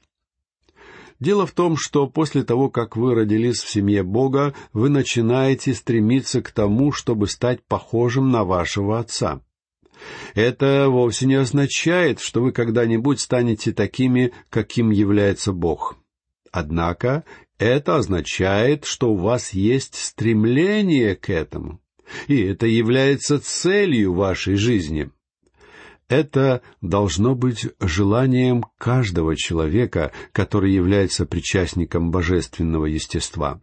Дело 1.19 1.47
в 1.47 1.51
том, 1.51 1.77
что 1.77 2.07
после 2.07 2.43
того, 2.43 2.69
как 2.69 2.95
вы 2.95 3.15
родились 3.15 3.61
в 3.61 3.69
семье 3.69 4.03
Бога, 4.03 4.53
вы 4.71 4.89
начинаете 4.89 5.73
стремиться 5.73 6.41
к 6.41 6.51
тому, 6.51 6.91
чтобы 6.91 7.27
стать 7.27 7.63
похожим 7.63 8.29
на 8.29 8.43
вашего 8.43 8.99
Отца. 8.99 9.41
Это 10.35 10.89
вовсе 10.89 11.25
не 11.25 11.35
означает, 11.35 12.19
что 12.19 12.41
вы 12.41 12.51
когда-нибудь 12.51 13.19
станете 13.19 13.73
такими, 13.73 14.31
каким 14.49 14.91
является 14.91 15.53
Бог. 15.53 15.97
Однако 16.51 17.23
это 17.57 17.97
означает, 17.97 18.85
что 18.85 19.11
у 19.11 19.17
вас 19.17 19.53
есть 19.53 19.95
стремление 19.95 21.15
к 21.15 21.31
этому, 21.31 21.81
и 22.27 22.39
это 22.41 22.67
является 22.67 23.39
целью 23.39 24.13
вашей 24.13 24.55
жизни. 24.55 25.09
Это 26.09 26.61
должно 26.81 27.35
быть 27.35 27.67
желанием 27.79 28.65
каждого 28.77 29.35
человека, 29.35 30.11
который 30.31 30.73
является 30.73 31.25
причастником 31.25 32.11
божественного 32.11 32.85
естества. 32.85 33.61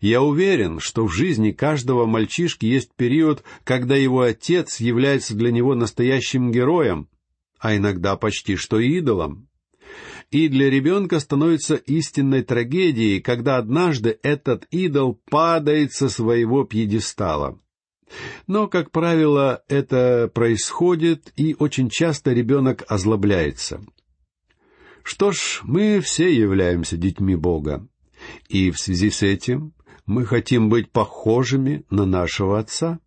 Я 0.00 0.22
уверен, 0.22 0.78
что 0.78 1.06
в 1.06 1.12
жизни 1.12 1.50
каждого 1.50 2.06
мальчишки 2.06 2.66
есть 2.66 2.94
период, 2.94 3.42
когда 3.64 3.96
его 3.96 4.20
отец 4.20 4.78
является 4.78 5.34
для 5.34 5.50
него 5.50 5.74
настоящим 5.74 6.52
героем, 6.52 7.08
а 7.58 7.76
иногда 7.76 8.16
почти 8.16 8.54
что 8.54 8.78
идолом 8.78 9.48
и 10.30 10.48
для 10.48 10.68
ребенка 10.68 11.20
становится 11.20 11.76
истинной 11.76 12.42
трагедией, 12.42 13.20
когда 13.20 13.56
однажды 13.56 14.18
этот 14.22 14.66
идол 14.70 15.20
падает 15.30 15.92
со 15.92 16.08
своего 16.08 16.64
пьедестала. 16.64 17.58
Но, 18.46 18.68
как 18.68 18.90
правило, 18.90 19.62
это 19.68 20.30
происходит, 20.32 21.32
и 21.36 21.54
очень 21.58 21.90
часто 21.90 22.32
ребенок 22.32 22.84
озлобляется. 22.88 23.80
Что 25.02 25.32
ж, 25.32 25.60
мы 25.62 26.00
все 26.00 26.34
являемся 26.34 26.96
детьми 26.96 27.34
Бога, 27.34 27.86
и 28.48 28.70
в 28.70 28.78
связи 28.78 29.10
с 29.10 29.22
этим 29.22 29.72
мы 30.06 30.24
хотим 30.24 30.68
быть 30.68 30.90
похожими 30.90 31.84
на 31.90 32.06
нашего 32.06 32.58
Отца. 32.58 32.98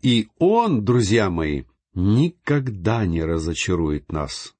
И 0.00 0.28
Он, 0.38 0.84
друзья 0.84 1.28
мои, 1.28 1.64
никогда 1.94 3.04
не 3.04 3.22
разочарует 3.22 4.12
нас. 4.12 4.54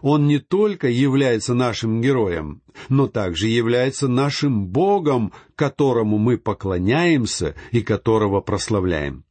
Он 0.00 0.26
не 0.26 0.38
только 0.38 0.88
является 0.88 1.52
нашим 1.52 2.00
героем, 2.00 2.62
но 2.88 3.08
также 3.08 3.48
является 3.48 4.08
нашим 4.08 4.68
Богом, 4.68 5.32
которому 5.54 6.16
мы 6.16 6.38
поклоняемся 6.38 7.54
и 7.72 7.82
которого 7.82 8.40
прославляем. 8.40 9.25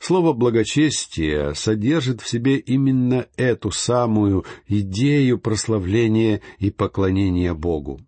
Слово 0.00 0.32
«благочестие» 0.32 1.54
содержит 1.54 2.22
в 2.22 2.28
себе 2.28 2.56
именно 2.56 3.26
эту 3.36 3.70
самую 3.70 4.46
идею 4.66 5.38
прославления 5.38 6.40
и 6.58 6.70
поклонения 6.70 7.52
Богу. 7.52 8.00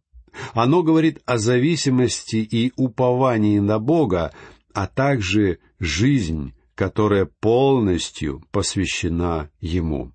Оно 0.55 0.83
говорит 0.83 1.21
о 1.27 1.37
зависимости 1.37 2.37
и 2.37 2.73
уповании 2.77 3.59
на 3.59 3.79
Бога, 3.79 4.33
а 4.73 4.87
также 4.87 5.59
жизнь, 5.79 6.55
которая 6.75 7.27
полностью 7.27 8.43
посвящена 8.51 9.51
Ему. 9.61 10.13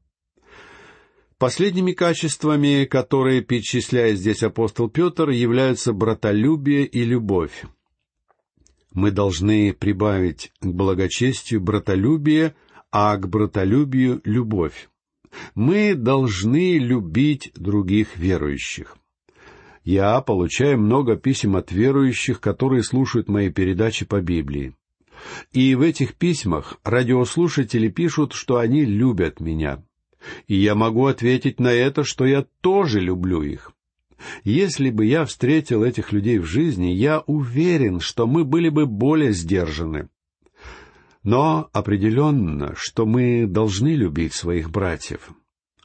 Последними 1.38 1.92
качествами, 1.92 2.86
которые 2.86 3.42
перечисляет 3.42 4.18
здесь 4.18 4.42
апостол 4.42 4.90
Петр, 4.90 5.30
являются 5.30 5.94
братолюбие 5.94 6.88
и 6.88 7.04
любовь. 7.04 7.66
Мы 8.98 9.12
должны 9.12 9.74
прибавить 9.74 10.52
к 10.60 10.66
благочестию 10.66 11.62
братолюбие, 11.62 12.56
а 12.92 13.16
к 13.18 13.30
братолюбию— 13.30 14.22
любовь. 14.24 14.90
Мы 15.54 15.94
должны 15.94 16.80
любить 16.80 17.52
других 17.56 18.18
верующих. 18.18 18.98
Я 19.84 20.20
получаю 20.22 20.80
много 20.80 21.16
писем 21.16 21.58
от 21.58 21.72
верующих, 21.72 22.40
которые 22.40 22.82
слушают 22.82 23.30
мои 23.30 23.52
передачи 23.52 24.04
по 24.04 24.20
Библии. 24.20 24.76
И 25.52 25.76
в 25.76 25.82
этих 25.82 26.16
письмах 26.16 26.80
радиослушатели 26.84 27.90
пишут, 27.90 28.34
что 28.34 28.58
они 28.58 28.84
любят 28.84 29.40
меня— 29.40 29.84
и 30.48 30.56
я 30.56 30.76
могу 30.76 31.06
ответить 31.06 31.60
на 31.60 31.72
это, 31.72 32.04
что 32.04 32.26
я 32.26 32.46
тоже 32.62 33.00
люблю 33.00 33.44
их. 33.44 33.72
Если 34.44 34.90
бы 34.90 35.06
я 35.06 35.26
встретил 35.26 35.84
этих 35.84 36.12
людей 36.12 36.40
в 36.40 36.46
жизни, 36.46 36.88
я 36.88 37.20
уверен, 37.28 38.00
что 38.00 38.28
мы 38.28 38.44
были 38.44 38.70
бы 38.70 38.86
более 38.86 39.34
сдержаны. 39.34 40.10
Но 41.24 41.70
определенно, 41.74 42.74
что 42.76 43.06
мы 43.06 43.46
должны 43.48 43.90
любить 43.90 44.34
своих 44.34 44.70
братьев. 44.70 45.30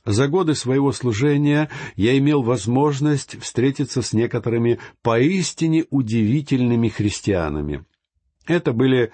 За 0.05 0.27
годы 0.27 0.55
своего 0.55 0.91
служения 0.93 1.71
я 1.95 2.19
имел 2.19 2.43
возможность 2.43 3.41
встретиться 3.41 4.03
с 4.03 4.13
некоторыми 4.13 4.79
поистине 5.03 5.85
удивительными 5.91 6.89
христианами. 6.89 7.85
Это 8.47 8.73
были 8.73 9.13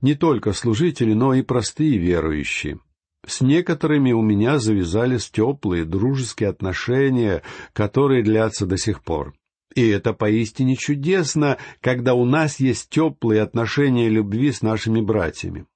не 0.00 0.14
только 0.14 0.52
служители, 0.52 1.12
но 1.12 1.34
и 1.34 1.42
простые 1.42 1.98
верующие. 1.98 2.80
С 3.26 3.40
некоторыми 3.40 4.12
у 4.12 4.22
меня 4.22 4.58
завязались 4.58 5.30
теплые 5.30 5.84
дружеские 5.84 6.50
отношения, 6.50 7.42
которые 7.72 8.22
длятся 8.22 8.66
до 8.66 8.76
сих 8.76 9.02
пор. 9.02 9.34
И 9.74 9.86
это 9.88 10.12
поистине 10.12 10.76
чудесно, 10.76 11.58
когда 11.80 12.14
у 12.14 12.24
нас 12.24 12.60
есть 12.60 12.90
теплые 12.90 13.42
отношения 13.42 14.08
любви 14.08 14.52
с 14.52 14.62
нашими 14.62 15.00
братьями. 15.00 15.66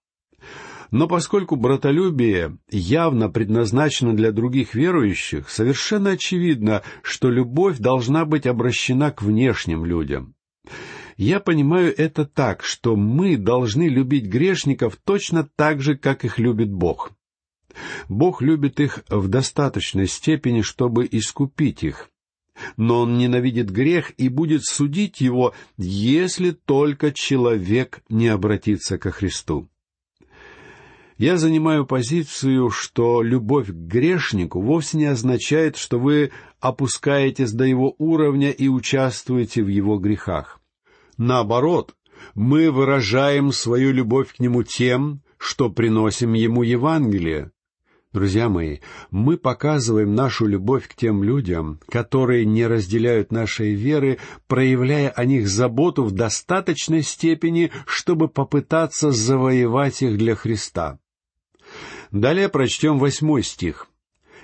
Но 0.90 1.06
поскольку 1.06 1.56
братолюбие 1.56 2.56
явно 2.70 3.28
предназначено 3.28 4.14
для 4.14 4.32
других 4.32 4.74
верующих, 4.74 5.50
совершенно 5.50 6.10
очевидно, 6.10 6.82
что 7.02 7.30
любовь 7.30 7.78
должна 7.78 8.24
быть 8.24 8.46
обращена 8.46 9.10
к 9.10 9.22
внешним 9.22 9.84
людям. 9.84 10.34
Я 11.16 11.40
понимаю 11.40 11.92
это 11.98 12.24
так, 12.24 12.62
что 12.62 12.94
мы 12.94 13.36
должны 13.36 13.88
любить 13.88 14.26
грешников 14.26 14.96
точно 15.04 15.48
так 15.56 15.82
же, 15.82 15.96
как 15.96 16.24
их 16.24 16.38
любит 16.38 16.72
Бог. 16.72 17.12
Бог 18.08 18.42
любит 18.42 18.80
их 18.80 19.00
в 19.08 19.28
достаточной 19.28 20.06
степени, 20.06 20.62
чтобы 20.62 21.08
искупить 21.10 21.82
их. 21.82 22.10
Но 22.76 23.00
Он 23.00 23.18
ненавидит 23.18 23.70
грех 23.70 24.12
и 24.16 24.28
будет 24.28 24.64
судить 24.64 25.20
его, 25.20 25.54
если 25.76 26.50
только 26.50 27.12
человек 27.12 28.02
не 28.08 28.28
обратится 28.28 28.98
ко 28.98 29.10
Христу. 29.10 29.68
Я 31.18 31.36
занимаю 31.36 31.84
позицию, 31.84 32.70
что 32.70 33.22
любовь 33.22 33.68
к 33.68 33.72
грешнику 33.72 34.60
вовсе 34.60 34.98
не 34.98 35.06
означает, 35.06 35.76
что 35.76 35.98
вы 35.98 36.30
опускаетесь 36.60 37.52
до 37.52 37.64
его 37.64 37.94
уровня 37.98 38.50
и 38.50 38.68
участвуете 38.68 39.64
в 39.64 39.68
его 39.68 39.98
грехах. 39.98 40.60
Наоборот, 41.16 41.96
мы 42.36 42.70
выражаем 42.70 43.50
свою 43.50 43.92
любовь 43.92 44.34
к 44.34 44.38
нему 44.38 44.62
тем, 44.62 45.22
что 45.38 45.70
приносим 45.70 46.34
ему 46.34 46.62
Евангелие. 46.62 47.50
Друзья 48.10 48.48
мои, 48.48 48.78
мы 49.10 49.36
показываем 49.36 50.14
нашу 50.14 50.46
любовь 50.46 50.88
к 50.88 50.94
тем 50.94 51.22
людям, 51.22 51.78
которые 51.90 52.46
не 52.46 52.66
разделяют 52.66 53.30
нашей 53.32 53.74
веры, 53.74 54.18
проявляя 54.46 55.10
о 55.10 55.26
них 55.26 55.46
заботу 55.46 56.04
в 56.04 56.12
достаточной 56.12 57.02
степени, 57.02 57.70
чтобы 57.86 58.28
попытаться 58.28 59.12
завоевать 59.12 60.00
их 60.00 60.16
для 60.16 60.34
Христа. 60.36 60.98
Далее 62.10 62.48
прочтем 62.48 62.98
восьмой 62.98 63.42
стих. 63.42 63.88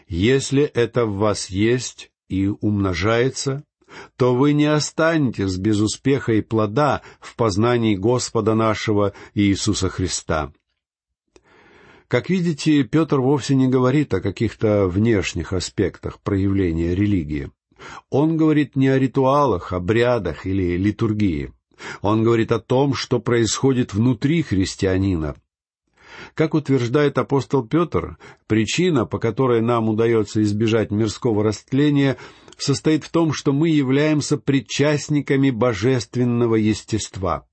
«Если 0.09 0.65
это 0.65 1.07
в 1.07 1.17
вас 1.17 1.49
есть 1.49 2.11
и 2.29 2.49
умножается, 2.49 3.65
то 4.19 4.35
вы 4.35 4.53
не 4.53 4.67
останетесь 4.67 5.57
без 5.57 5.81
успеха 5.81 6.35
и 6.35 6.43
плода 6.43 7.01
в 7.19 7.35
познании 7.35 7.97
Господа 7.97 8.55
нашего 8.55 9.15
Иисуса 9.33 9.89
Христа». 9.89 10.53
Как 12.15 12.31
видите, 12.31 12.85
Петр 12.85 13.19
вовсе 13.19 13.57
не 13.57 13.67
говорит 13.67 14.15
о 14.15 14.21
каких-то 14.21 14.87
внешних 14.87 15.53
аспектах 15.53 16.21
проявления 16.21 16.95
религии. 16.95 17.51
Он 18.09 18.37
говорит 18.37 18.77
не 18.77 18.87
о 18.87 19.01
ритуалах, 19.01 19.73
обрядах 19.73 20.47
или 20.47 20.77
литургии. 20.77 21.53
Он 22.03 22.23
говорит 22.23 22.53
о 22.53 22.61
том, 22.61 22.95
что 22.95 23.19
происходит 23.19 23.95
внутри 23.95 24.43
христианина, 24.43 25.35
как 26.35 26.55
утверждает 26.55 27.19
апостол 27.19 27.67
Петр, 27.67 28.17
причина, 28.47 29.07
по 29.07 29.19
которой 29.19 29.61
нам 29.61 29.89
удается 29.89 30.41
избежать 30.41 30.93
мирского 30.93 31.43
растления, 31.43 32.17
состоит 32.57 33.03
в 33.03 33.11
том, 33.11 33.33
что 33.33 33.53
мы 33.53 33.71
являемся 33.71 34.37
причастниками 34.37 35.51
божественного 35.51 36.55
естества. 36.55 37.49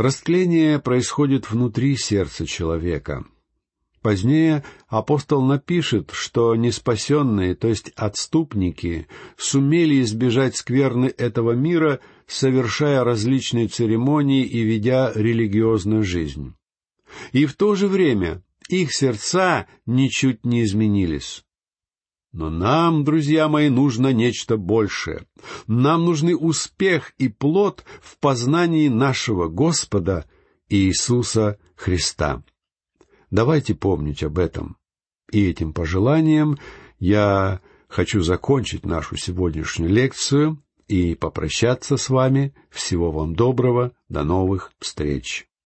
Растление 0.00 0.78
происходит 0.78 1.50
внутри 1.50 1.94
сердца 1.94 2.46
человека. 2.46 3.26
Позднее 4.00 4.64
апостол 4.88 5.42
напишет, 5.42 6.08
что 6.14 6.56
неспасенные, 6.56 7.54
то 7.54 7.68
есть 7.68 7.92
отступники, 7.96 9.08
сумели 9.36 10.00
избежать 10.00 10.56
скверны 10.56 11.12
этого 11.18 11.52
мира, 11.52 12.00
совершая 12.26 13.04
различные 13.04 13.68
церемонии 13.68 14.42
и 14.42 14.62
ведя 14.62 15.12
религиозную 15.14 16.02
жизнь. 16.02 16.54
И 17.32 17.44
в 17.44 17.54
то 17.54 17.74
же 17.74 17.86
время 17.86 18.42
их 18.70 18.94
сердца 18.94 19.66
ничуть 19.84 20.46
не 20.46 20.64
изменились. 20.64 21.44
Но 22.32 22.48
нам, 22.48 23.02
друзья 23.02 23.48
мои, 23.48 23.68
нужно 23.68 24.12
нечто 24.12 24.56
большее. 24.56 25.26
Нам 25.66 26.04
нужны 26.04 26.36
успех 26.36 27.12
и 27.18 27.28
плод 27.28 27.84
в 28.00 28.18
познании 28.18 28.88
нашего 28.88 29.48
Господа 29.48 30.26
Иисуса 30.68 31.58
Христа. 31.74 32.44
Давайте 33.30 33.74
помнить 33.74 34.22
об 34.22 34.38
этом. 34.38 34.76
И 35.32 35.44
этим 35.44 35.72
пожеланием 35.72 36.56
я 36.98 37.60
хочу 37.88 38.22
закончить 38.22 38.86
нашу 38.86 39.16
сегодняшнюю 39.16 39.90
лекцию 39.90 40.62
и 40.86 41.14
попрощаться 41.14 41.96
с 41.96 42.08
вами. 42.10 42.54
Всего 42.70 43.10
вам 43.10 43.34
доброго. 43.34 43.92
До 44.08 44.22
новых 44.22 44.72
встреч. 44.78 45.49